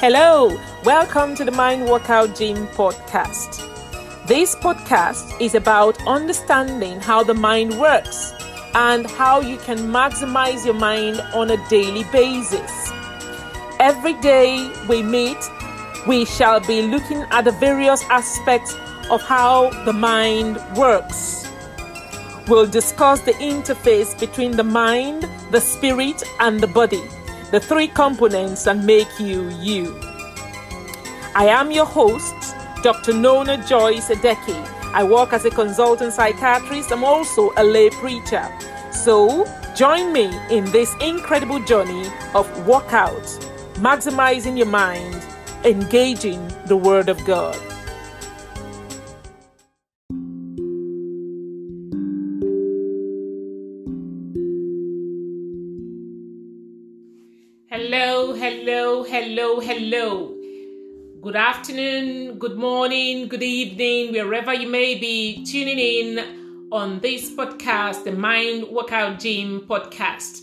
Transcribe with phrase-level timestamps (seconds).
[0.00, 3.60] Hello, welcome to the Mind Workout Gym podcast.
[4.26, 8.32] This podcast is about understanding how the mind works
[8.72, 12.90] and how you can maximize your mind on a daily basis.
[13.78, 15.36] Every day we meet,
[16.08, 18.74] we shall be looking at the various aspects
[19.10, 21.46] of how the mind works.
[22.48, 27.02] We'll discuss the interface between the mind, the spirit, and the body
[27.50, 29.98] the three components that make you you.
[31.34, 32.34] I am your host,
[32.82, 33.12] Dr.
[33.12, 34.66] Nona Joyce Adeki.
[34.92, 36.92] I work as a consultant psychiatrist.
[36.92, 38.46] I'm also a lay preacher.
[38.92, 43.22] So, join me in this incredible journey of workout,
[43.74, 45.24] maximizing your mind,
[45.64, 47.69] engaging the Word of God.
[58.50, 60.34] Hello, hello, hello.
[61.22, 68.02] Good afternoon, good morning, good evening, wherever you may be tuning in on this podcast,
[68.02, 70.42] the Mind Workout Gym podcast.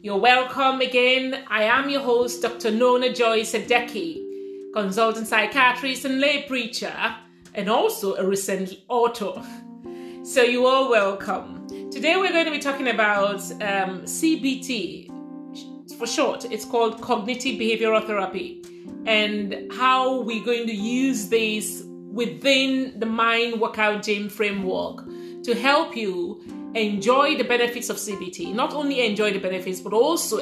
[0.00, 1.44] You're welcome again.
[1.48, 2.70] I am your host, Dr.
[2.70, 7.14] Nona Joyce Adeki, consultant psychiatrist and lay preacher,
[7.54, 9.34] and also a recent author.
[10.24, 11.66] So you are welcome.
[11.90, 15.10] Today we're going to be talking about um, CBT,
[15.98, 18.62] for short, it's called cognitive behavioral therapy,
[19.04, 25.04] and how we're going to use this within the mind workout gym framework
[25.42, 26.42] to help you
[26.74, 28.54] enjoy the benefits of CBT.
[28.54, 30.38] Not only enjoy the benefits, but also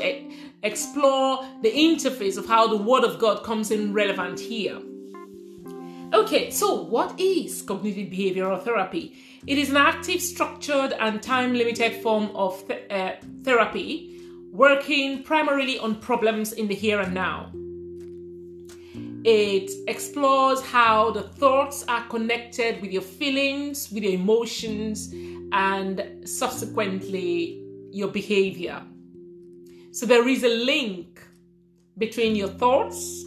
[0.63, 4.81] explore the interface of how the Word of God comes in relevant here.
[6.13, 9.17] Okay, so what is cognitive behavioral therapy?
[9.47, 14.16] It is an active, structured, and time limited form of th- uh, therapy
[14.57, 17.53] working primarily on problems in the here and now.
[19.23, 25.13] It explores how the thoughts are connected with your feelings, with your emotions,
[25.53, 28.83] and subsequently your behavior.
[29.91, 31.21] So there is a link
[31.99, 33.25] between your thoughts,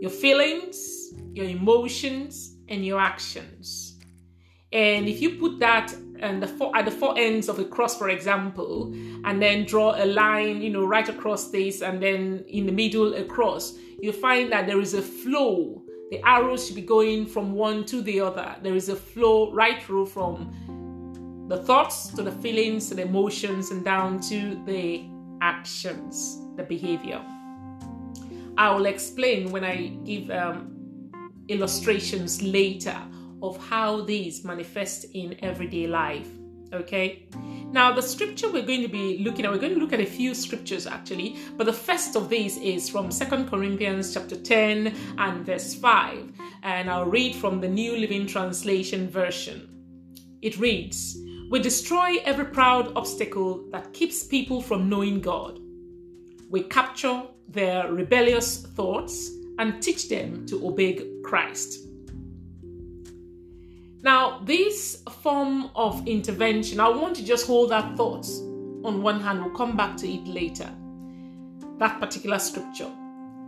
[0.00, 3.98] your feelings, your emotions, and your actions.
[4.72, 7.98] And if you put that and the four, at the four ends of a cross,
[7.98, 8.92] for example,
[9.24, 13.14] and then draw a line, you know, right across this, and then in the middle
[13.14, 15.82] across, you find that there is a flow.
[16.10, 18.56] The arrows should be going from one to the other.
[18.62, 23.70] There is a flow right through from the thoughts to the feelings to the emotions
[23.70, 25.04] and down to the
[25.40, 27.20] actions, the behavior.
[28.56, 31.10] I will explain when I give um,
[31.48, 32.96] illustrations later
[33.42, 36.28] of how these manifest in everyday life.
[36.72, 37.26] Okay,
[37.70, 40.06] now the scripture we're going to be looking at, we're going to look at a
[40.06, 45.44] few scriptures actually, but the first of these is from Second Corinthians chapter 10 and
[45.44, 46.32] verse 5,
[46.62, 49.68] and I'll read from the New Living Translation version.
[50.40, 51.18] It reads,
[51.50, 55.60] We destroy every proud obstacle that keeps people from knowing God.
[56.48, 61.91] We capture their rebellious thoughts and teach them to obey Christ.
[64.02, 68.26] Now, this form of intervention, I want to just hold that thought
[68.84, 69.40] on one hand.
[69.44, 70.68] We'll come back to it later.
[71.78, 72.90] That particular scripture.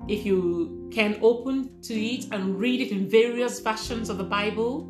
[0.06, 4.88] If you can open to it and read it in various versions of the Bible,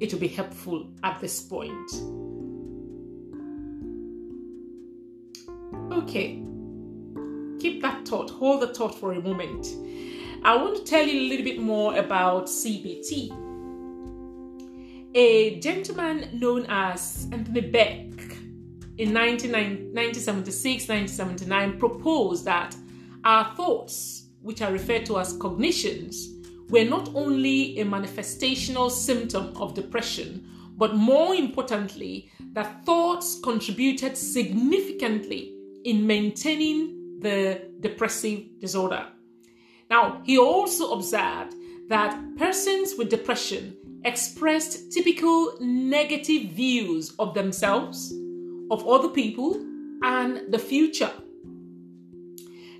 [0.00, 1.90] it will be helpful at this point.
[5.92, 6.42] Okay,
[7.58, 9.66] keep that thought, hold the thought for a moment.
[10.42, 13.49] I want to tell you a little bit more about CBT
[15.14, 18.10] a gentleman known as Anthony Beck
[18.98, 22.76] in 1976 1979 proposed that
[23.24, 26.28] our thoughts, which are referred to as cognitions,
[26.68, 35.54] were not only a manifestational symptom of depression, but more importantly, that thoughts contributed significantly
[35.84, 39.06] in maintaining the depressive disorder.
[39.90, 41.54] Now, he also observed
[41.90, 48.14] that persons with depression expressed typical negative views of themselves,
[48.70, 49.60] of other people,
[50.04, 51.10] and the future.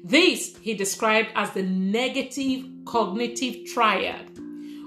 [0.05, 4.31] This he described as the negative cognitive triad,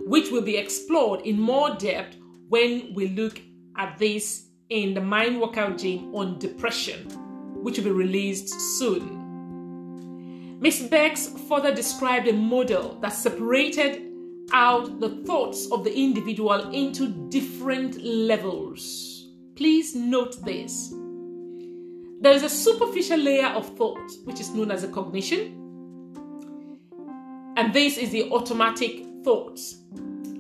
[0.06, 2.16] which will be explored in more depth
[2.48, 3.42] when we look
[3.78, 7.10] at this in the Mind Workout Gym on depression,
[7.62, 9.20] which will be released soon.
[10.62, 10.88] Ms.
[10.90, 14.13] Becks further described a model that separated
[14.52, 19.30] out the thoughts of the individual into different levels.
[19.56, 20.94] Please note this.
[22.22, 25.60] There is a superficial layer of thought, which is known as a cognition.
[27.56, 29.78] And this is the automatic thoughts.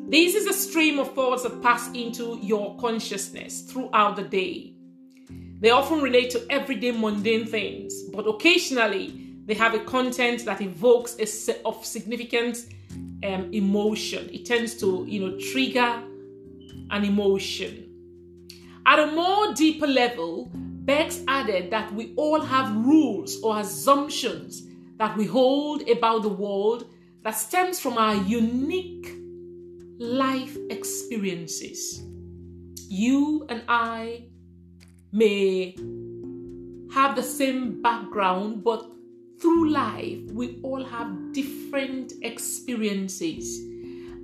[0.09, 4.73] This is a stream of thoughts that pass into your consciousness throughout the day.
[5.59, 11.15] They often relate to everyday mundane things, but occasionally they have a content that evokes
[11.19, 12.65] a set of significant
[13.23, 14.29] um, emotion.
[14.31, 16.03] It tends to, you know, trigger
[16.91, 17.89] an emotion.
[18.85, 24.63] At a more deeper level, Becks added that we all have rules or assumptions
[24.97, 26.89] that we hold about the world
[27.23, 29.15] that stems from our unique
[29.97, 32.03] life experiences.
[32.89, 34.25] You and I
[35.13, 35.77] may
[36.93, 38.85] have the same background, but
[39.43, 43.59] through life, we all have different experiences.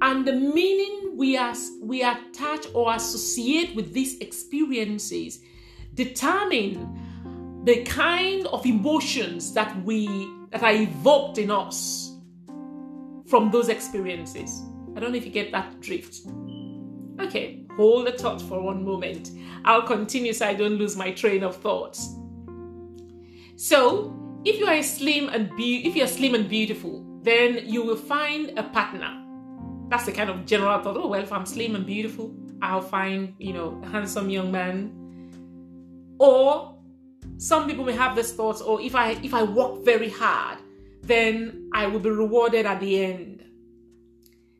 [0.01, 5.41] And the meaning we, as, we attach or associate with these experiences
[5.93, 10.07] determine the kind of emotions that we
[10.51, 12.15] that are evoked in us
[13.27, 14.63] from those experiences.
[14.95, 16.21] I don't know if you get that drift.
[17.19, 19.31] Okay, hold the thought for one moment.
[19.65, 22.15] I'll continue so I don't lose my train of thoughts.
[23.57, 27.97] So, if you are slim and be- if you're slim and beautiful, then you will
[27.97, 29.25] find a partner.
[29.89, 30.97] That's the kind of general thought.
[30.97, 34.95] Oh well, if I'm slim and beautiful, I'll find you know a handsome young man.
[36.19, 36.75] Or
[37.37, 40.59] some people may have this thought, or oh, if I if I work very hard,
[41.01, 43.43] then I will be rewarded at the end.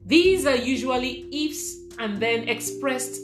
[0.05, 3.21] These are usually ifs and then expressed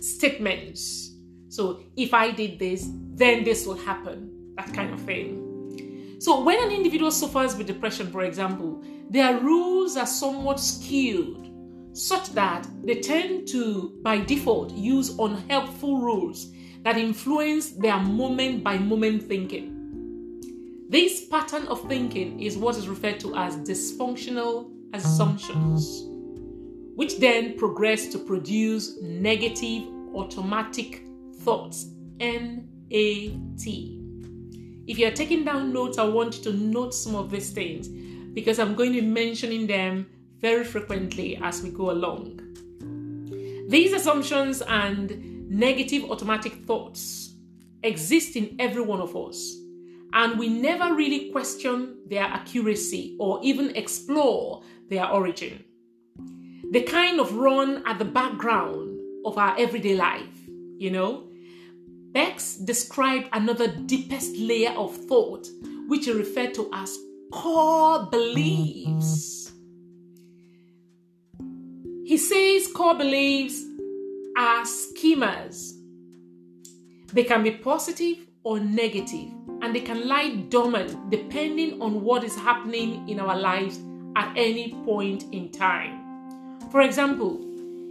[0.00, 1.14] statements.
[1.48, 4.31] So if I did this, then this will happen.
[4.56, 6.16] That kind of thing.
[6.18, 11.50] So when an individual suffers with depression, for example, their rules are somewhat skewed
[11.94, 16.52] such that they tend to, by default, use unhelpful rules
[16.82, 19.78] that influence their moment by moment thinking.
[20.88, 26.02] This pattern of thinking is what is referred to as dysfunctional assumptions,
[26.94, 29.84] which then progress to produce negative
[30.14, 31.04] automatic
[31.40, 31.86] thoughts.
[32.20, 34.01] NAT.
[34.86, 38.58] If you're taking down notes, I want you to note some of these things because
[38.58, 40.06] I'm going to be mentioning them
[40.38, 42.40] very frequently as we go along.
[43.68, 47.34] These assumptions and negative automatic thoughts
[47.82, 49.56] exist in every one of us
[50.12, 55.64] and we never really question their accuracy or even explore their origin.
[56.70, 61.28] They kind of run at the background of our everyday life, you know.
[62.12, 65.48] Becks described another deepest layer of thought,
[65.88, 66.98] which he referred to as
[67.32, 69.52] core beliefs.
[72.04, 73.64] He says core beliefs
[74.36, 75.72] are schemas.
[77.14, 79.30] They can be positive or negative,
[79.62, 83.80] and they can lie dormant depending on what is happening in our lives
[84.16, 86.60] at any point in time.
[86.70, 87.40] For example,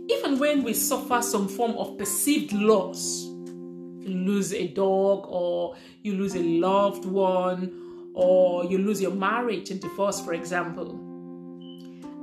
[0.09, 3.30] even when we suffer some form of perceived loss,
[4.01, 9.71] you lose a dog, or you lose a loved one, or you lose your marriage
[9.71, 10.99] and divorce, for example,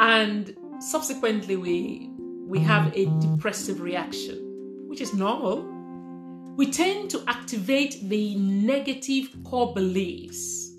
[0.00, 2.10] and subsequently we
[2.46, 5.78] we have a depressive reaction, which is normal
[6.58, 10.72] we tend to activate the negative core beliefs.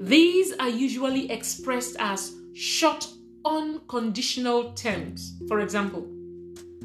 [0.00, 3.08] These are usually expressed as short,
[3.44, 5.34] unconditional terms.
[5.48, 6.06] For example,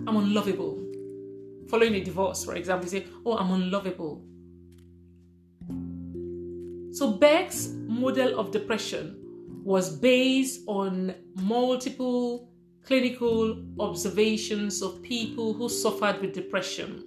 [0.08, 0.84] I'm unlovable.
[1.70, 4.24] Following a divorce, for example, you say, Oh, I'm unlovable.
[6.92, 9.16] So, Beck's model of depression
[9.64, 12.50] was based on multiple
[12.84, 17.04] clinical observations of people who suffered with depression.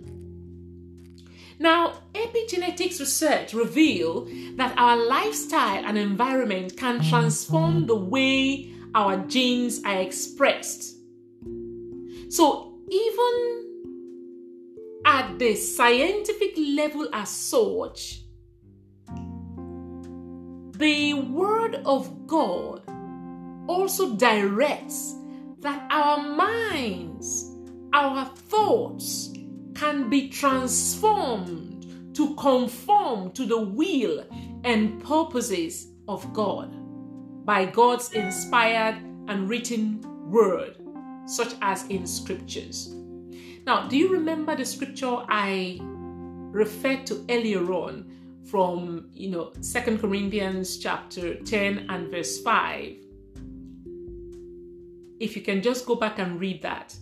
[1.59, 4.26] Now, epigenetics research reveal
[4.57, 10.97] that our lifestyle and environment can transform the way our genes are expressed.
[12.28, 13.62] So, even
[15.12, 18.23] at the scientific level as such,
[20.78, 22.81] the Word of God
[23.69, 25.14] also directs
[25.61, 27.54] that our minds,
[27.92, 29.35] our thoughts,
[29.75, 34.25] can be transformed to conform to the will
[34.64, 36.75] and purposes of God
[37.45, 38.97] by God's inspired
[39.28, 40.00] and written
[40.31, 40.78] word,
[41.26, 43.01] such as in scriptures.
[43.64, 48.11] Now, do you remember the scripture I referred to earlier on
[48.45, 52.97] from, you know, Second Corinthians chapter 10 and verse 5?
[55.21, 56.97] If you can just go back and read that,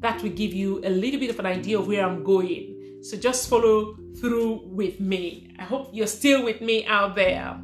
[0.00, 3.00] that will give you a little bit of an idea of where I'm going.
[3.02, 5.54] So just follow through with me.
[5.58, 7.60] I hope you're still with me out there.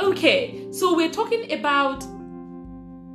[0.00, 2.02] Okay, so we're talking about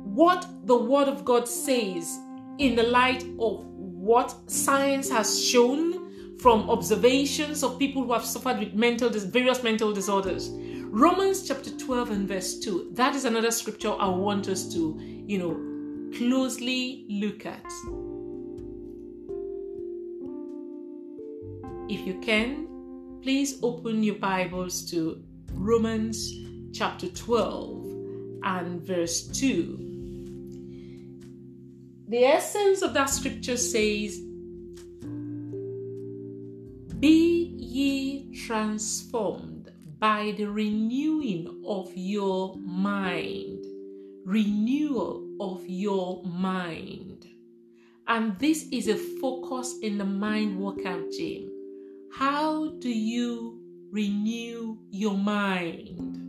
[0.04, 2.18] what the Word of God says
[2.58, 3.66] in the light of
[4.04, 9.94] what science has shown from observations of people who have suffered with mental various mental
[9.94, 10.50] disorders.
[10.90, 12.90] Romans chapter 12 and verse 2.
[12.92, 17.64] That is another scripture I want us to, you know, closely look at.
[21.88, 26.30] If you can, please open your Bibles to Romans
[26.74, 29.93] chapter 12 and verse 2.
[32.06, 34.20] The essence of that scripture says,
[37.00, 43.64] Be ye transformed by the renewing of your mind.
[44.26, 47.26] Renewal of your mind.
[48.06, 51.50] And this is a focus in the mind workout gym.
[52.12, 56.23] How do you renew your mind?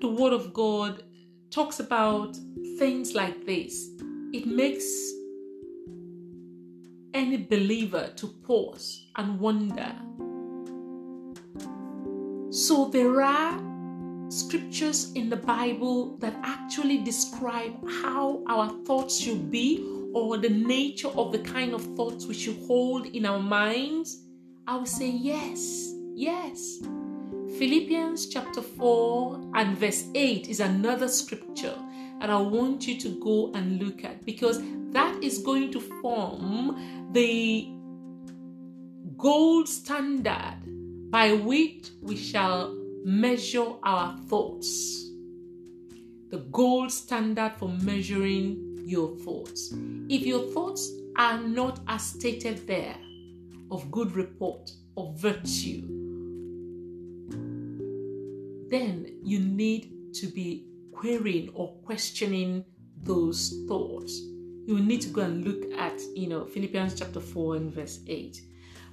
[0.00, 1.02] The Word of God
[1.50, 2.36] talks about
[2.78, 3.90] things like this,
[4.32, 5.12] it makes
[7.14, 9.94] any believer to pause and wonder.
[12.50, 13.60] So there are
[14.28, 17.72] scriptures in the Bible that actually describe
[18.02, 22.58] how our thoughts should be or the nature of the kind of thoughts we should
[22.66, 24.22] hold in our minds?
[24.66, 26.80] I would say yes, yes.
[27.58, 31.78] Philippians chapter 4 and verse 8 is another scripture
[32.18, 37.12] that I want you to go and look at because that is going to form
[37.12, 37.68] the
[39.16, 40.58] gold standard
[41.12, 45.10] by which we shall measure our thoughts.
[46.30, 49.72] The gold standard for measuring your thoughts.
[50.08, 52.96] If your thoughts are not as stated there,
[53.70, 56.03] of good report, of virtue,
[58.74, 62.64] then you need to be querying or questioning
[63.04, 64.20] those thoughts.
[64.66, 68.40] You need to go and look at, you know, Philippians chapter 4 and verse 8.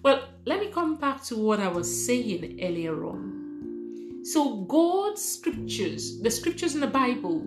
[0.03, 4.21] Well, let me come back to what I was saying earlier on.
[4.23, 7.41] So, God's scriptures, the scriptures in the Bible,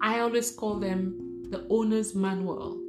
[0.00, 2.80] I always call them the owner's manual,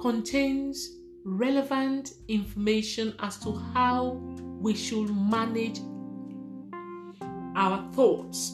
[0.00, 4.18] contains relevant information as to how
[4.60, 5.78] we should manage
[7.56, 8.52] our thoughts.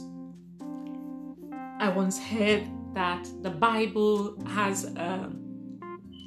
[1.81, 5.81] I once heard that the Bible has um,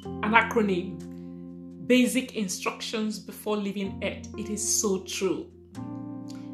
[0.04, 4.28] an acronym basic instructions before leaving earth.
[4.36, 5.46] It is so true.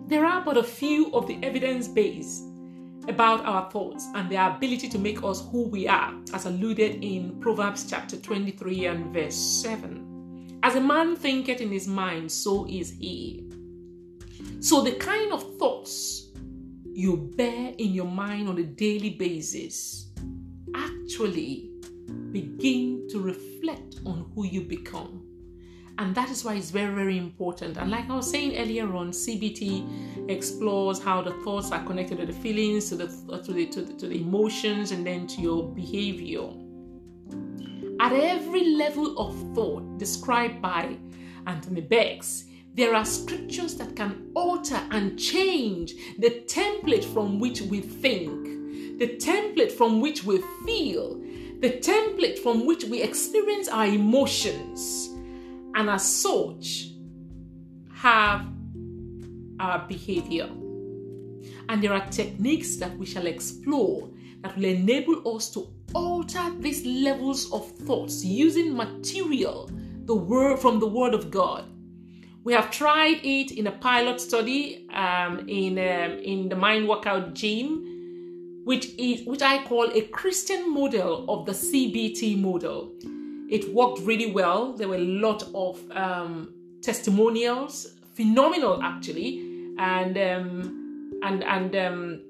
[0.07, 2.43] There are but a few of the evidence base
[3.09, 7.41] about our thoughts and their ability to make us who we are, as alluded in
[7.41, 10.61] Proverbs chapter 23 and verse 7.
[10.62, 13.51] As a man thinketh in his mind, so is he.
[14.62, 16.28] So, the kind of thoughts
[16.85, 20.12] you bear in your mind on a daily basis
[20.73, 21.73] actually
[22.31, 25.26] begin to reflect on who you become.
[25.99, 27.76] And that is why it's very, very important.
[27.76, 32.26] And like I was saying earlier on, CBT explores how the thoughts are connected to
[32.26, 35.40] the feelings, to the uh, to the, to the, to the emotions, and then to
[35.40, 36.49] your behavior.
[37.99, 40.99] At every level of thought described by
[41.49, 47.81] Anthony Becks, there are scriptures that can alter and change the template from which we
[47.81, 51.19] think, the template from which we feel,
[51.61, 55.11] the template from which we experience our emotions
[55.75, 56.88] and as such
[57.95, 58.47] have
[59.61, 60.49] our behavior.
[61.69, 64.09] And there are techniques that we shall explore
[64.41, 69.71] that will enable us to alter these levels of thoughts using material
[70.05, 71.64] the word from the word of God.
[72.44, 77.34] We have tried it in a pilot study um, in um, in the Mind Workout
[77.34, 82.92] Gym, which is which I call a Christian model of the CBT model.
[83.49, 84.72] It worked really well.
[84.72, 92.20] There were a lot of um, testimonials, phenomenal actually, and um, and and um,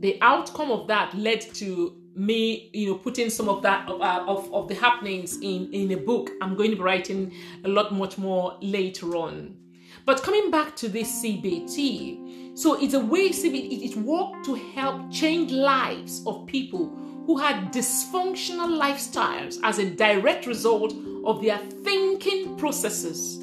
[0.00, 4.52] the outcome of that led to me, you know, putting some of that uh, of,
[4.52, 6.30] of the happenings in in a book.
[6.40, 7.32] I'm going to be writing
[7.64, 9.56] a lot much more later on.
[10.04, 14.54] But coming back to this CBT, so it's a way CBT it, it worked to
[14.54, 16.88] help change lives of people
[17.26, 20.94] who had dysfunctional lifestyles as a direct result
[21.24, 23.42] of their thinking processes.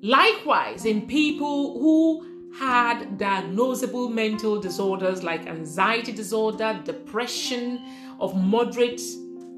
[0.00, 7.82] Likewise, in people who had diagnosable mental disorders like anxiety disorder, depression
[8.20, 9.00] of moderate,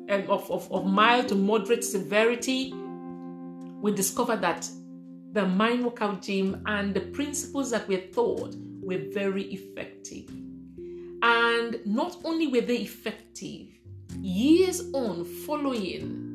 [0.08, 2.72] um, of, of, of mild to moderate severity,
[3.80, 4.68] we discovered that
[5.32, 10.30] the mind workout gym and the principles that were taught were very effective.
[11.22, 13.68] And not only were they effective,
[14.20, 16.30] years on following,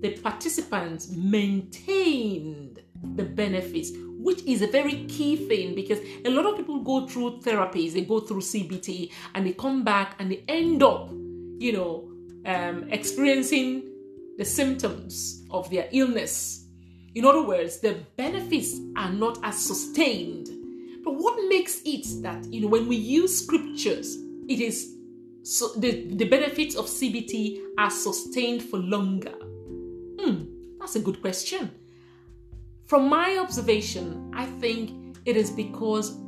[0.00, 2.73] the participants maintained
[3.16, 7.40] the benefits, which is a very key thing because a lot of people go through
[7.40, 12.10] therapies, they go through CBT, and they come back and they end up, you know,
[12.46, 13.90] um, experiencing
[14.38, 16.66] the symptoms of their illness.
[17.14, 20.48] In other words, the benefits are not as sustained.
[21.04, 24.16] But what makes it that, you know, when we use scriptures,
[24.48, 24.94] it is
[25.44, 29.34] so the, the benefits of CBT are sustained for longer?
[30.18, 30.44] Hmm,
[30.80, 31.70] that's a good question.
[32.86, 36.18] From my observation, I think it is because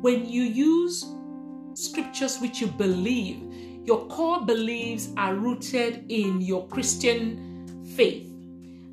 [0.00, 1.04] when you use
[1.74, 3.42] scriptures which you believe,
[3.84, 8.26] your core beliefs are rooted in your Christian faith,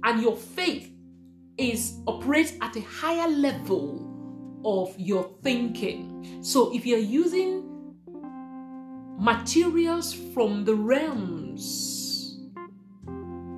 [0.04, 0.92] and your faith
[1.58, 4.08] is operates at a higher level
[4.66, 6.40] of your thinking.
[6.44, 7.96] So if you're using
[9.18, 12.50] materials from the realms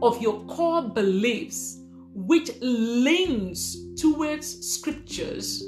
[0.03, 1.79] of your core beliefs,
[2.13, 5.63] which leans towards scriptures,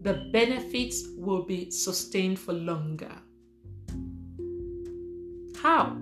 [0.00, 3.12] the benefits will be sustained for longer.
[5.62, 5.96] How?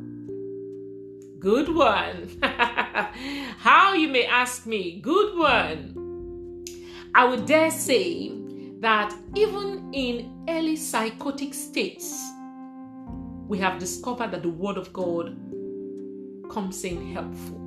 [1.38, 2.28] Good one.
[2.42, 5.00] How, you may ask me?
[5.00, 6.64] Good one.
[7.14, 8.32] I would dare say
[8.80, 12.20] that even in early psychotic states,
[13.46, 15.36] we have discovered that the Word of God
[16.50, 17.61] comes in helpful.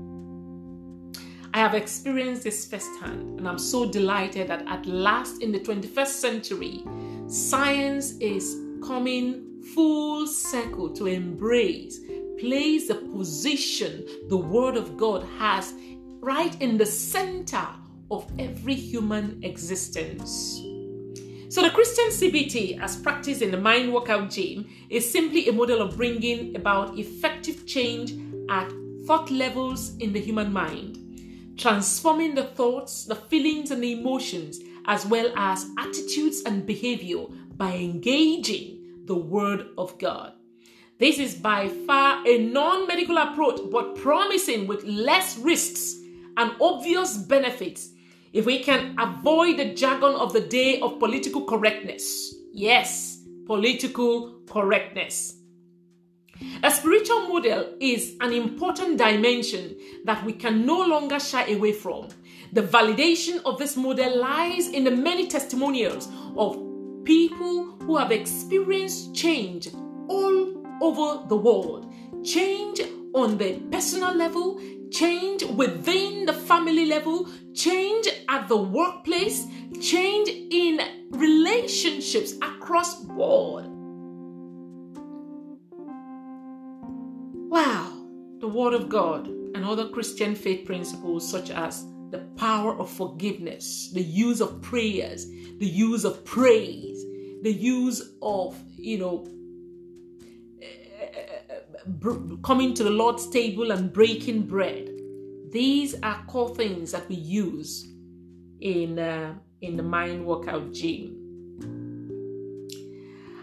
[1.55, 6.07] I have experienced this firsthand, and I'm so delighted that at last in the 21st
[6.07, 6.83] century,
[7.27, 12.01] science is coming full circle to embrace,
[12.41, 15.73] place the position the Word of God has
[16.19, 17.65] right in the center
[18.11, 20.59] of every human existence.
[21.47, 25.81] So, the Christian CBT, as practiced in the Mind Workout Gym, is simply a model
[25.81, 28.11] of bringing about effective change
[28.49, 28.69] at
[29.05, 31.04] thought levels in the human mind,
[31.57, 37.73] transforming the thoughts, the feelings, and the emotions, as well as attitudes and behavior by
[37.73, 40.33] engaging the Word of God.
[40.97, 45.95] This is by far a non medical approach, but promising with less risks
[46.37, 47.89] and obvious benefits
[48.33, 52.35] if we can avoid the jargon of the day of political correctness.
[52.51, 55.37] Yes, political correctness.
[56.63, 62.09] A spiritual model is an important dimension that we can no longer shy away from.
[62.51, 66.57] The validation of this model lies in the many testimonials of
[67.05, 69.69] people who have experienced change
[70.09, 71.91] all over the world.
[72.23, 72.81] Change
[73.13, 74.59] on the personal level,
[74.91, 79.47] change within the family level, change at the workplace,
[79.79, 83.74] change in relationships across board.
[87.55, 87.89] Wow,
[88.41, 93.91] the Word of God and other Christian faith principles such as the power of forgiveness,
[93.93, 97.01] the use of prayers, the use of praise,
[97.43, 99.25] the use of, you know,
[100.61, 104.89] eh, eh, eh, coming to the Lord's table and breaking bread.
[105.49, 107.89] These are core things that we use
[108.59, 111.21] in uh, in the mind workout gym.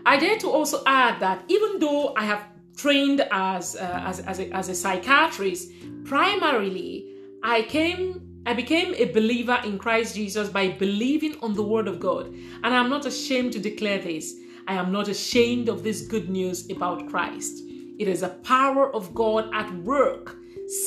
[0.05, 2.52] I dare to also add that even though I have
[2.83, 5.71] trained as uh, as as a, as a psychiatrist,
[6.05, 7.07] primarily
[7.42, 8.07] I came
[8.45, 12.35] I became a believer in Christ Jesus by believing on the Word of God.
[12.64, 14.35] And I'm not ashamed to declare this.
[14.66, 17.62] I am not ashamed of this good news about Christ.
[17.99, 20.37] It is a power of God at work,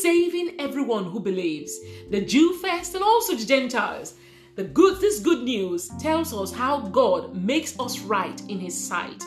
[0.02, 1.80] saving everyone who believes,
[2.10, 4.16] the Jew first and also the Gentiles.
[4.56, 9.24] The good this good news tells us how God makes us right in his sight.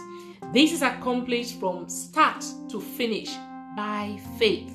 [0.50, 3.28] This is accomplished from start to finish
[3.76, 4.74] by faith.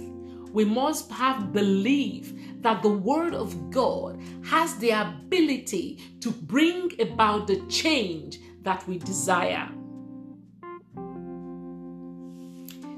[0.51, 2.31] We must have belief
[2.61, 8.99] that the Word of God has the ability to bring about the change that we
[8.99, 9.67] desire.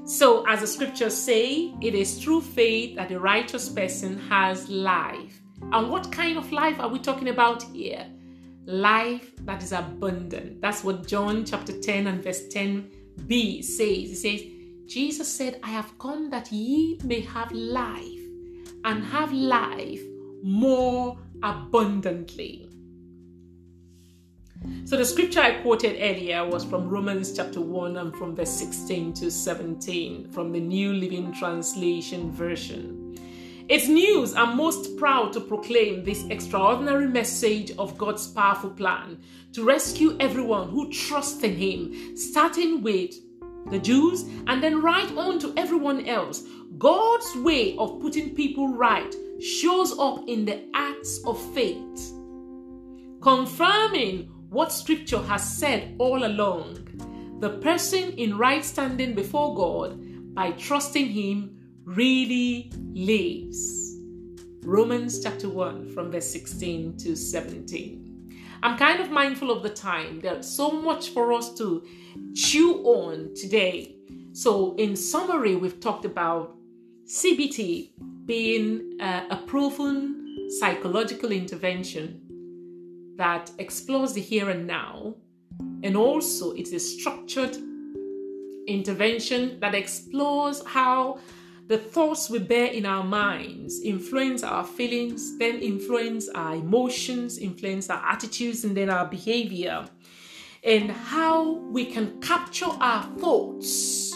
[0.04, 5.40] So, as the scriptures say, it is through faith that the righteous person has life.
[5.72, 8.06] And what kind of life are we talking about here?
[8.66, 10.60] Life that is abundant.
[10.60, 14.10] That's what John chapter 10 and verse 10b says.
[14.10, 14.42] It says,
[14.86, 18.20] Jesus said, I have come that ye may have life
[18.84, 20.02] and have life
[20.42, 22.68] more abundantly.
[24.84, 29.12] So the scripture I quoted earlier was from Romans chapter 1 and from verse 16
[29.14, 33.05] to 17 from the New Living Translation version.
[33.68, 39.18] It's news I'm most proud to proclaim this extraordinary message of God's powerful plan
[39.54, 43.16] to rescue everyone who trusts in Him, starting with
[43.68, 46.44] the Jews and then right on to everyone else.
[46.78, 52.12] God's way of putting people right shows up in the acts of faith,
[53.20, 56.86] confirming what scripture has said all along.
[57.40, 61.55] The person in right standing before God by trusting Him
[61.86, 63.96] really lives.
[64.64, 68.02] Romans chapter 1 from verse 16 to 17.
[68.62, 70.18] I'm kind of mindful of the time.
[70.18, 71.86] There's so much for us to
[72.34, 73.94] chew on today.
[74.32, 76.56] So, in summary, we've talked about
[77.04, 77.92] CBT
[78.26, 82.22] being a proven psychological intervention
[83.16, 85.14] that explores the here and now,
[85.84, 87.56] and also it's a structured
[88.66, 91.20] intervention that explores how
[91.66, 97.90] the thoughts we bear in our minds influence our feelings, then influence our emotions, influence
[97.90, 99.88] our attitudes, and then our behavior,
[100.62, 104.12] and how we can capture our thoughts.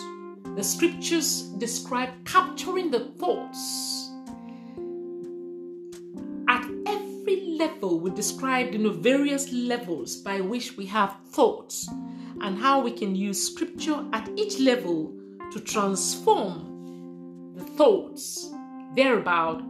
[0.55, 4.11] The scriptures describe capturing the thoughts
[6.49, 11.89] At every level we described in the various levels by which we have thoughts
[12.41, 15.15] and how we can use scripture at each level
[15.53, 16.70] to transform
[17.81, 18.53] thoughts,
[18.95, 19.63] thereabout